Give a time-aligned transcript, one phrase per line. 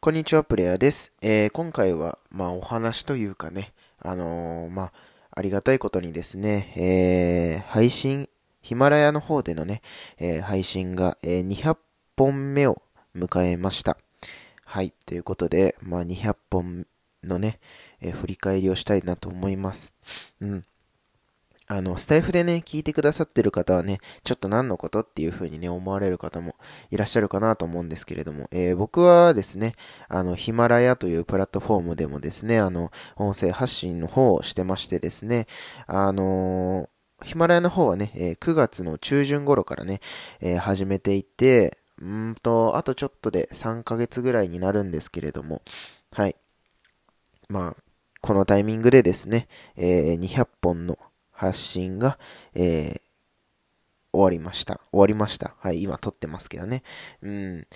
[0.00, 1.12] こんにちは、プレイヤーです。
[1.22, 4.92] えー、今回は、まあ、お話というかね、あのー、まあ、
[5.30, 8.28] ありがたいことにですね、えー、配信、
[8.60, 9.82] ヒマラヤの方でのね、
[10.18, 11.76] え、配信が、え、200
[12.16, 12.82] 本目を
[13.16, 13.96] 迎えました。
[14.64, 16.86] はい、ということで、まあ、200本
[17.24, 17.60] のね、
[18.00, 19.92] え、振り返りをしたいなと思います。
[20.40, 20.64] うん。
[21.72, 26.54] あの、スタイフでね、聞いてくださってる方はね、ちょっと何のことっていう風にね、思われる方も
[26.90, 29.74] いらっしゃるかなと思うんですけれども、えー、僕はですね、
[30.08, 35.46] あの、ヒマラヤというプラットフォームでもですね、あの、音声発信の方をしてましてですね、
[35.86, 40.00] あのー、ヒマラヤの方はね、えー、9月の中旬頃からね、
[40.42, 45.62] え始めていて、うんと、あとちょっとで3ヶ月ぐらいになるんですけれども、
[46.12, 46.36] はい。
[47.48, 47.82] まあ、
[48.20, 50.98] このタイミングでですね、え200本の
[51.42, 52.18] 発信が、
[52.54, 53.00] えー、
[54.12, 54.80] 終わりました。
[54.92, 55.56] 終わりました。
[55.58, 56.84] はい、今撮ってますけどね。
[57.20, 57.66] うん。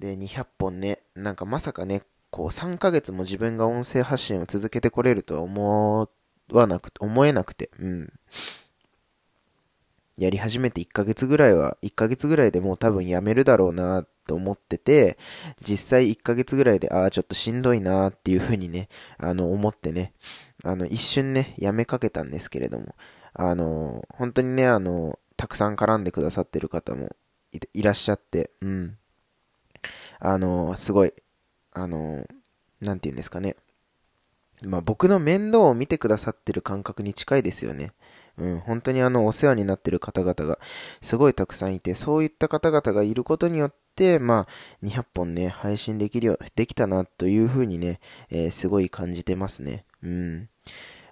[0.00, 6.08] で、200本ね、なんかまさかね、こう3ヶ月も自分が音声発信を続けてこれるとは思
[6.50, 8.12] わなく、思えなくて、うん。
[10.18, 15.18] やり始めて1ヶ月ぐらいは、1ヶ月ぐらいでもう多分やめるだろうなと思ってて、
[15.60, 20.12] 実際1ヶ月ぐらいで、ああ、ちょっとしんどいなーっていう風にね、あの、思ってね、
[20.62, 22.94] あの、一瞬ね、やめかけたんですけれども、
[23.34, 27.14] あの、本当にね、あの、たくさん絡んでくださってる方も
[27.72, 28.96] いらっしゃって、うん。
[30.20, 31.12] あの、すごい、
[31.72, 32.24] あの、
[32.80, 33.56] なんて言うんですかね。
[34.62, 37.92] まあ僕の面倒を見てくださってる感覚に近いですよね。
[38.38, 40.58] うん、本当にあの、お世話になってる方々が
[41.00, 43.76] すごいたくさんいて、そういった方々がいることによって、
[44.18, 44.46] まあ、
[44.82, 48.00] 200本ね、配信できるよ、できたなというふうにね、
[48.30, 49.84] えー、すごい感じてますね。
[50.02, 50.48] うん。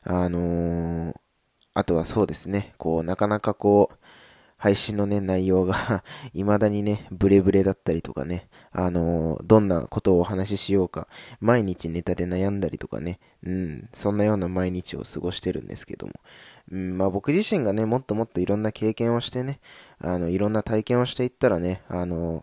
[0.04, 1.16] あのー、
[1.74, 3.96] あとはそうですね、こう、なかなかこう、
[4.62, 11.08] 配信のね、内容が 未だにね、ブレブレだったりとかね、あのー、どんなことをお話ししようか、
[11.40, 16.12] 毎日ネタで悩んだりとかね、うん、そんなような毎日を過ごしてるんですけども、
[16.70, 19.58] うん、まあ僕自身がね、もっともっといろんな経験をしてね、
[19.98, 22.42] あの、いろんな体験をしていったらね、あの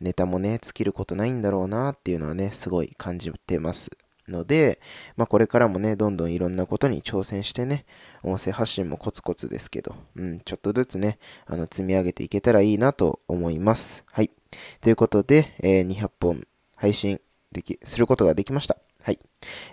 [0.00, 3.90] ネタもね、尽きることないんだろうなっていうのはね、すごい感じてます。
[4.30, 4.80] ので、
[5.16, 7.84] まあ、これからもね、どんどんいろんなことに挑戦してね、
[8.22, 14.04] 音声発信もコツコツですけど、うん、ちょっとずつね、あの、積み上げていけたらいいなと思います。
[14.06, 14.30] はい。
[14.80, 17.20] ということで、えー、200本配信
[17.52, 18.76] でき、することができました。
[19.02, 19.18] はい。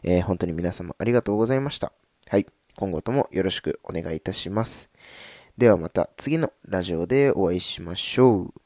[0.04, 1.92] えー、本当に皆様ありがとうございました。
[2.30, 2.46] はい。
[2.78, 4.90] 今後ともよろしくお願いいたします。
[5.58, 8.65] ではまた次のラジオでお会いしましょう。